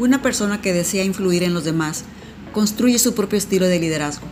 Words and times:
Una 0.00 0.22
persona 0.22 0.62
que 0.62 0.72
desea 0.72 1.04
influir 1.04 1.42
en 1.42 1.52
los 1.52 1.64
demás 1.64 2.04
construye 2.54 2.98
su 2.98 3.14
propio 3.14 3.36
estilo 3.36 3.66
de 3.66 3.78
liderazgo. 3.78 4.26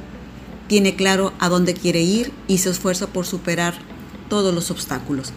Tiene 0.67 0.97
claro 0.97 1.35
a 1.39 1.51
dónde 1.51 1.75
quiere 1.75 2.01
ir 2.01 2.33
y 2.47 2.57
se 2.57 2.71
esfuerza 2.71 3.09
por 3.09 3.27
superar 3.27 3.75
todos 4.31 4.55
los 4.55 4.71
obstáculos. 4.71 5.35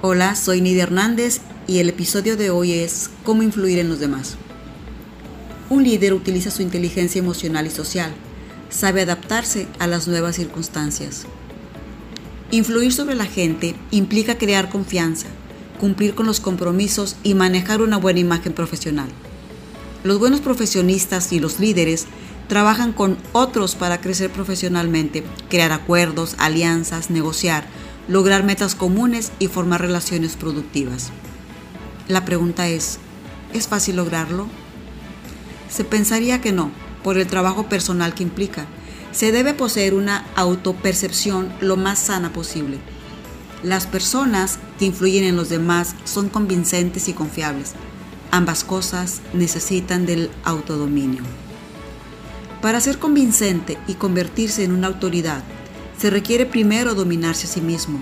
Hola, 0.00 0.34
soy 0.34 0.62
Nidia 0.62 0.84
Hernández 0.84 1.42
y 1.66 1.80
el 1.80 1.90
episodio 1.90 2.38
de 2.38 2.48
hoy 2.48 2.72
es 2.72 3.10
Cómo 3.22 3.42
influir 3.42 3.78
en 3.78 3.90
los 3.90 4.00
demás. 4.00 4.36
Un 5.68 5.84
líder 5.84 6.14
utiliza 6.14 6.50
su 6.50 6.62
inteligencia 6.62 7.18
emocional 7.18 7.66
y 7.66 7.70
social, 7.70 8.14
sabe 8.70 9.02
adaptarse 9.02 9.68
a 9.78 9.86
las 9.86 10.08
nuevas 10.08 10.36
circunstancias. 10.36 11.26
Influir 12.50 12.94
sobre 12.94 13.14
la 13.14 13.26
gente 13.26 13.74
implica 13.90 14.38
crear 14.38 14.70
confianza, 14.70 15.26
cumplir 15.78 16.14
con 16.14 16.26
los 16.26 16.40
compromisos 16.40 17.16
y 17.22 17.34
manejar 17.34 17.80
una 17.80 17.96
buena 17.96 18.20
imagen 18.20 18.52
profesional. 18.52 19.08
Los 20.04 20.18
buenos 20.18 20.40
profesionistas 20.40 21.32
y 21.32 21.40
los 21.40 21.58
líderes 21.58 22.06
trabajan 22.48 22.92
con 22.92 23.18
otros 23.32 23.74
para 23.74 24.00
crecer 24.00 24.30
profesionalmente, 24.30 25.24
crear 25.48 25.72
acuerdos, 25.72 26.34
alianzas, 26.38 27.10
negociar, 27.10 27.66
lograr 28.08 28.42
metas 28.42 28.74
comunes 28.74 29.32
y 29.38 29.48
formar 29.48 29.80
relaciones 29.80 30.36
productivas. 30.36 31.10
La 32.08 32.24
pregunta 32.24 32.68
es, 32.68 32.98
¿es 33.52 33.68
fácil 33.68 33.96
lograrlo? 33.96 34.46
Se 35.68 35.84
pensaría 35.84 36.40
que 36.40 36.52
no, 36.52 36.70
por 37.04 37.18
el 37.18 37.26
trabajo 37.26 37.68
personal 37.68 38.14
que 38.14 38.22
implica. 38.22 38.66
Se 39.12 39.32
debe 39.32 39.52
poseer 39.52 39.94
una 39.94 40.24
autopercepción 40.36 41.52
lo 41.60 41.76
más 41.76 41.98
sana 41.98 42.32
posible. 42.32 42.78
Las 43.62 43.86
personas 43.86 44.58
que 44.78 44.84
influyen 44.84 45.24
en 45.24 45.36
los 45.36 45.48
demás 45.48 45.96
son 46.04 46.28
convincentes 46.28 47.08
y 47.08 47.12
confiables. 47.12 47.72
Ambas 48.30 48.62
cosas 48.62 49.20
necesitan 49.32 50.06
del 50.06 50.30
autodominio. 50.44 51.22
Para 52.62 52.80
ser 52.80 52.98
convincente 52.98 53.76
y 53.88 53.94
convertirse 53.94 54.62
en 54.62 54.72
una 54.72 54.86
autoridad, 54.86 55.42
se 55.98 56.10
requiere 56.10 56.46
primero 56.46 56.94
dominarse 56.94 57.46
a 57.46 57.50
sí 57.50 57.60
mismo. 57.60 57.98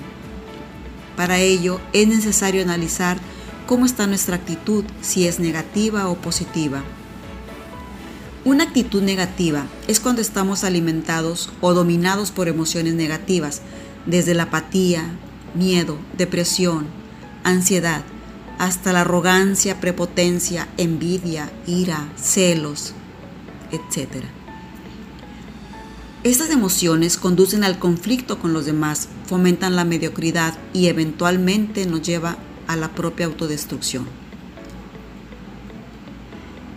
Para 1.16 1.38
ello 1.38 1.80
es 1.94 2.06
necesario 2.06 2.62
analizar 2.62 3.18
cómo 3.66 3.86
está 3.86 4.06
nuestra 4.06 4.36
actitud, 4.36 4.84
si 5.00 5.26
es 5.26 5.38
negativa 5.38 6.08
o 6.08 6.16
positiva. 6.16 6.82
Una 8.44 8.64
actitud 8.64 9.02
negativa 9.02 9.66
es 9.88 10.00
cuando 10.00 10.20
estamos 10.20 10.64
alimentados 10.64 11.50
o 11.62 11.72
dominados 11.72 12.30
por 12.30 12.46
emociones 12.46 12.94
negativas, 12.94 13.62
desde 14.04 14.34
la 14.34 14.44
apatía, 14.44 15.10
miedo, 15.56 15.98
depresión, 16.16 16.86
ansiedad, 17.44 18.02
hasta 18.58 18.92
la 18.92 19.02
arrogancia, 19.02 19.80
prepotencia, 19.80 20.68
envidia, 20.76 21.50
ira, 21.66 22.08
celos, 22.16 22.94
etc. 23.70 24.24
Estas 26.24 26.50
emociones 26.50 27.18
conducen 27.18 27.62
al 27.62 27.78
conflicto 27.78 28.38
con 28.38 28.52
los 28.52 28.66
demás, 28.66 29.08
fomentan 29.26 29.76
la 29.76 29.84
mediocridad 29.84 30.54
y 30.72 30.86
eventualmente 30.86 31.86
nos 31.86 32.02
lleva 32.02 32.36
a 32.66 32.76
la 32.76 32.94
propia 32.94 33.26
autodestrucción. 33.26 34.06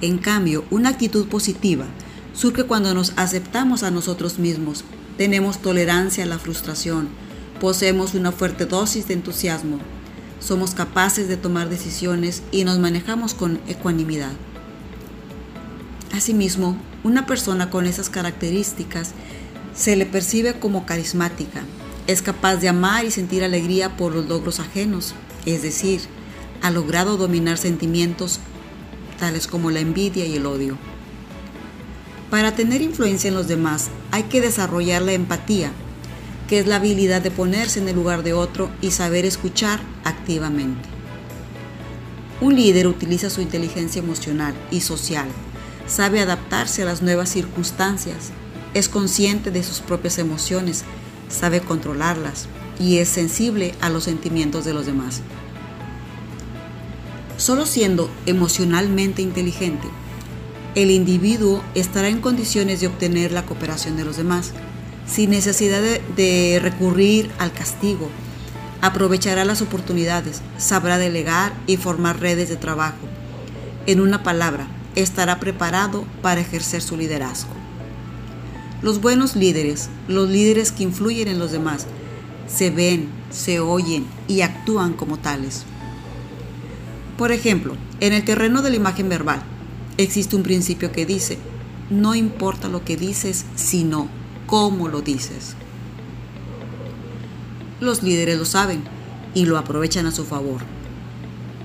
En 0.01 0.17
cambio, 0.17 0.65
una 0.69 0.89
actitud 0.89 1.27
positiva 1.27 1.85
surge 2.33 2.63
cuando 2.63 2.93
nos 2.93 3.13
aceptamos 3.15 3.83
a 3.83 3.91
nosotros 3.91 4.39
mismos, 4.39 4.83
tenemos 5.17 5.61
tolerancia 5.61 6.23
a 6.23 6.27
la 6.27 6.39
frustración, 6.39 7.09
poseemos 7.59 8.13
una 8.13 8.31
fuerte 8.31 8.65
dosis 8.65 9.07
de 9.07 9.15
entusiasmo, 9.15 9.79
somos 10.39 10.73
capaces 10.73 11.27
de 11.27 11.37
tomar 11.37 11.69
decisiones 11.69 12.43
y 12.51 12.63
nos 12.63 12.79
manejamos 12.79 13.33
con 13.33 13.59
ecuanimidad. 13.67 14.31
Asimismo, 16.13 16.77
una 17.03 17.25
persona 17.25 17.69
con 17.69 17.85
esas 17.85 18.09
características 18.09 19.11
se 19.75 19.95
le 19.95 20.05
percibe 20.05 20.59
como 20.59 20.85
carismática, 20.85 21.61
es 22.07 22.21
capaz 22.21 22.55
de 22.57 22.69
amar 22.69 23.05
y 23.05 23.11
sentir 23.11 23.43
alegría 23.43 23.95
por 23.95 24.15
los 24.15 24.27
logros 24.27 24.59
ajenos, 24.59 25.13
es 25.45 25.61
decir, 25.61 26.01
ha 26.61 26.71
logrado 26.71 27.17
dominar 27.17 27.57
sentimientos 27.57 28.39
tales 29.19 29.47
como 29.47 29.69
la 29.69 29.79
envidia 29.79 30.25
y 30.25 30.35
el 30.35 30.45
odio. 30.45 30.77
Para 32.29 32.55
tener 32.55 32.81
influencia 32.81 33.27
en 33.27 33.35
los 33.35 33.47
demás 33.47 33.89
hay 34.11 34.23
que 34.23 34.41
desarrollar 34.41 35.01
la 35.01 35.13
empatía, 35.13 35.71
que 36.49 36.59
es 36.59 36.65
la 36.65 36.77
habilidad 36.77 37.21
de 37.21 37.29
ponerse 37.29 37.79
en 37.79 37.87
el 37.87 37.95
lugar 37.95 38.23
de 38.23 38.33
otro 38.33 38.71
y 38.81 38.89
saber 38.89 39.23
escuchar 39.23 39.79
activamente. 40.03 40.89
Un 42.41 42.55
líder 42.55 42.87
utiliza 42.87 43.29
su 43.29 43.41
inteligencia 43.41 43.99
emocional 43.99 44.55
y 44.71 44.81
social, 44.81 45.27
sabe 45.85 46.21
adaptarse 46.21 46.81
a 46.81 46.85
las 46.85 47.03
nuevas 47.03 47.29
circunstancias, 47.29 48.31
es 48.73 48.89
consciente 48.89 49.51
de 49.51 49.63
sus 49.63 49.79
propias 49.81 50.17
emociones, 50.17 50.85
sabe 51.29 51.61
controlarlas 51.61 52.47
y 52.79 52.97
es 52.97 53.09
sensible 53.09 53.75
a 53.79 53.89
los 53.89 54.05
sentimientos 54.05 54.65
de 54.65 54.73
los 54.73 54.87
demás. 54.87 55.21
Solo 57.37 57.67
siendo 57.67 58.09
emocionalmente 58.25 59.21
inteligente, 59.21 59.87
el 60.73 60.89
individuo 60.89 61.63
estará 61.75 62.09
en 62.09 62.21
condiciones 62.21 62.81
de 62.81 62.87
obtener 62.87 63.31
la 63.31 63.45
cooperación 63.45 63.97
de 63.97 64.05
los 64.05 64.17
demás, 64.17 64.53
sin 65.09 65.31
necesidad 65.31 65.81
de, 65.81 66.59
recurrir 66.61 67.29
al 67.39 67.51
castigo. 67.51 68.09
Aprovechará 68.81 69.43
las 69.43 69.61
oportunidades, 69.61 70.41
sabrá 70.57 70.97
delegar 70.97 71.53
y 71.67 71.77
formar 71.77 72.19
redes 72.19 72.49
de 72.49 72.55
trabajo. 72.55 72.97
En 73.87 73.99
una 73.99 74.23
palabra, 74.23 74.67
estará 74.95 75.39
preparado 75.39 76.05
para 76.21 76.41
ejercer 76.41 76.81
su 76.81 76.95
liderazgo. 76.95 77.51
Los 78.81 79.01
buenos 79.01 79.35
líderes, 79.35 79.89
los 80.07 80.29
líderes 80.29 80.71
que 80.71 80.83
influyen 80.83 81.27
en 81.27 81.39
los 81.39 81.51
demás, 81.51 81.87
se 82.47 82.69
ven, 82.69 83.09
se 83.29 83.59
oyen 83.59 84.05
y 84.27 84.41
actúan 84.41 84.93
como 84.93 85.17
tales. 85.17 85.63
Por 87.17 87.33
ejemplo, 87.33 87.75
en 87.99 88.13
el 88.13 88.23
terreno 88.23 88.61
de 88.61 88.69
la 88.69 88.77
imagen 88.77 89.09
verbal, 89.09 89.41
existe 89.97 90.37
un 90.37 90.43
principio 90.43 90.93
que 90.93 91.05
dice, 91.05 91.37
no 91.89 92.15
importa 92.15 92.69
lo 92.69 92.85
que 92.85 92.95
dices, 92.95 93.45
sino 93.55 94.07
cómo 94.49 94.87
lo 94.87 95.01
dices. 95.01 95.53
Los 97.79 98.01
líderes 98.01 98.39
lo 98.39 98.45
saben 98.45 98.83
y 99.35 99.45
lo 99.45 99.59
aprovechan 99.59 100.07
a 100.07 100.11
su 100.11 100.25
favor. 100.25 100.61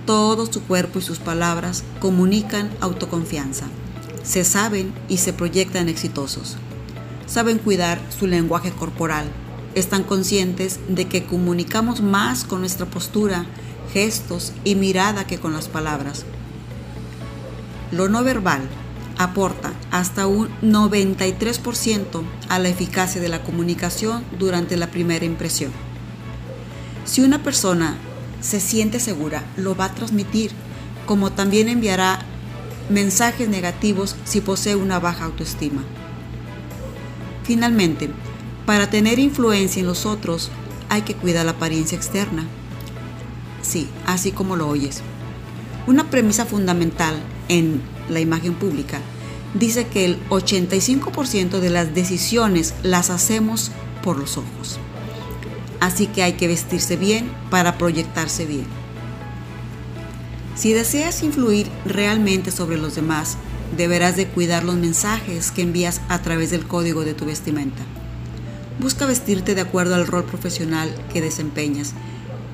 Todo 0.04 0.44
su 0.44 0.62
cuerpo 0.62 0.98
y 0.98 1.02
sus 1.02 1.18
palabras 1.18 1.82
comunican 1.98 2.70
autoconfianza. 2.80 3.66
Se 4.22 4.44
saben 4.44 4.92
y 5.08 5.16
se 5.16 5.32
proyectan 5.32 5.88
exitosos. 5.88 6.56
Saben 7.26 7.58
cuidar 7.58 8.00
su 8.16 8.26
lenguaje 8.26 8.70
corporal. 8.70 9.24
Están 9.74 10.04
conscientes 10.04 10.78
de 10.86 11.08
que 11.08 11.24
comunicamos 11.24 12.02
más 12.02 12.44
con 12.44 12.60
nuestra 12.60 12.84
postura 12.84 13.46
gestos 13.94 14.52
y 14.62 14.74
mirada 14.74 15.26
que 15.26 15.38
con 15.38 15.54
las 15.54 15.68
palabras. 15.68 16.26
Lo 17.92 18.10
no 18.10 18.22
verbal 18.22 18.68
aporta 19.18 19.72
hasta 19.90 20.26
un 20.26 20.48
93% 20.60 22.22
a 22.48 22.58
la 22.58 22.68
eficacia 22.68 23.20
de 23.20 23.28
la 23.28 23.42
comunicación 23.42 24.24
durante 24.38 24.76
la 24.76 24.90
primera 24.90 25.24
impresión. 25.24 25.72
Si 27.04 27.22
una 27.22 27.42
persona 27.42 27.96
se 28.40 28.60
siente 28.60 29.00
segura, 29.00 29.44
lo 29.56 29.76
va 29.76 29.86
a 29.86 29.94
transmitir, 29.94 30.52
como 31.06 31.32
también 31.32 31.68
enviará 31.68 32.20
mensajes 32.90 33.48
negativos 33.48 34.16
si 34.24 34.40
posee 34.40 34.76
una 34.76 34.98
baja 34.98 35.24
autoestima. 35.24 35.82
Finalmente, 37.44 38.10
para 38.66 38.88
tener 38.88 39.18
influencia 39.18 39.80
en 39.80 39.86
los 39.86 40.06
otros 40.06 40.50
hay 40.88 41.02
que 41.02 41.14
cuidar 41.14 41.44
la 41.44 41.52
apariencia 41.52 41.96
externa. 41.96 42.46
Sí, 43.62 43.88
así 44.06 44.32
como 44.32 44.56
lo 44.56 44.68
oyes. 44.68 45.02
Una 45.86 46.10
premisa 46.10 46.46
fundamental 46.46 47.14
en 47.48 47.82
la 48.08 48.20
imagen 48.20 48.54
pública 48.54 49.00
dice 49.54 49.86
que 49.86 50.04
el 50.04 50.28
85% 50.28 51.60
de 51.60 51.70
las 51.70 51.94
decisiones 51.94 52.74
las 52.82 53.10
hacemos 53.10 53.70
por 54.02 54.18
los 54.18 54.36
ojos. 54.36 54.78
Así 55.80 56.06
que 56.06 56.22
hay 56.22 56.34
que 56.34 56.48
vestirse 56.48 56.96
bien 56.96 57.30
para 57.50 57.78
proyectarse 57.78 58.46
bien. 58.46 58.66
Si 60.56 60.72
deseas 60.72 61.22
influir 61.22 61.68
realmente 61.84 62.50
sobre 62.50 62.76
los 62.78 62.94
demás, 62.94 63.36
deberás 63.76 64.16
de 64.16 64.28
cuidar 64.28 64.64
los 64.64 64.76
mensajes 64.76 65.50
que 65.50 65.62
envías 65.62 66.00
a 66.08 66.22
través 66.22 66.50
del 66.50 66.66
código 66.66 67.04
de 67.04 67.14
tu 67.14 67.24
vestimenta. 67.26 67.82
Busca 68.80 69.06
vestirte 69.06 69.54
de 69.54 69.62
acuerdo 69.62 69.94
al 69.94 70.06
rol 70.06 70.24
profesional 70.24 70.94
que 71.12 71.20
desempeñas 71.20 71.92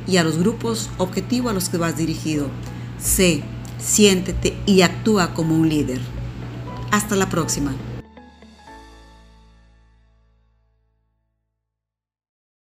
y 0.07 0.17
a 0.17 0.25
los 0.25 0.39
grupos 0.39 0.91
objetivo 0.99 1.49
a 1.49 1.53
los 1.53 1.69
que 1.69 1.77
vas 1.77 1.97
dirigido. 1.97 2.49
Sé, 2.99 3.43
siéntete 3.79 4.57
y 4.67 4.83
actúa 4.83 5.35
como 5.35 5.55
un 5.55 5.69
líder. 5.69 6.01
Hasta 6.91 7.15
la 7.15 7.29
próxima. 7.29 7.73